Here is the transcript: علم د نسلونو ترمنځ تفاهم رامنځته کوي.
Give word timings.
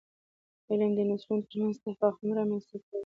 علم 0.69 0.91
د 0.95 0.99
نسلونو 1.09 1.43
ترمنځ 1.49 1.77
تفاهم 1.85 2.27
رامنځته 2.37 2.77
کوي. 2.85 2.97